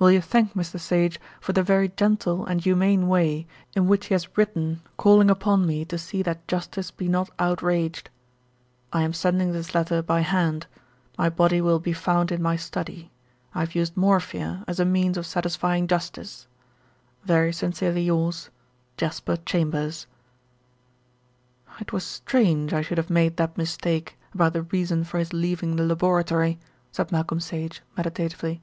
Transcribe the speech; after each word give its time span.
Will 0.00 0.10
you 0.10 0.20
thank 0.20 0.54
Mr. 0.54 0.76
Sage 0.80 1.20
for 1.40 1.52
the 1.52 1.62
very 1.62 1.88
gentle 1.88 2.44
and 2.44 2.60
humane 2.60 3.06
way 3.06 3.46
in 3.76 3.86
which 3.86 4.06
he 4.06 4.14
has 4.14 4.36
written 4.36 4.82
calling 4.96 5.30
upon 5.30 5.68
me 5.68 5.84
to 5.84 5.98
see 5.98 6.20
that 6.24 6.48
justice 6.48 6.90
be 6.90 7.06
not 7.06 7.30
outraged. 7.38 8.10
I 8.92 9.02
am 9.04 9.12
sending 9.12 9.52
this 9.52 9.72
letter 9.72 10.02
by 10.02 10.22
hand. 10.22 10.66
My 11.16 11.28
body 11.30 11.60
will 11.60 11.78
be 11.78 11.92
found 11.92 12.32
in 12.32 12.42
my 12.42 12.56
study. 12.56 13.12
I 13.54 13.60
have 13.60 13.76
used 13.76 13.96
morphia 13.96 14.64
as 14.66 14.80
a 14.80 14.84
means 14.84 15.16
of 15.16 15.26
satisfying 15.26 15.86
justice. 15.86 16.48
Very 17.24 17.52
sincerely 17.52 18.02
yours, 18.02 18.50
Jasper 18.96 19.36
Chambers. 19.46 20.08
"It 21.80 21.92
was 21.92 22.02
strange 22.02 22.72
I 22.72 22.82
should 22.82 22.98
have 22.98 23.10
made 23.10 23.36
that 23.36 23.56
mistake 23.56 24.18
about 24.34 24.54
the 24.54 24.62
reason 24.62 25.04
for 25.04 25.18
his 25.20 25.32
leaving 25.32 25.76
the 25.76 25.84
laboratory," 25.86 26.58
said 26.90 27.12
Malcolm 27.12 27.38
Sage 27.38 27.80
meditatively. 27.96 28.60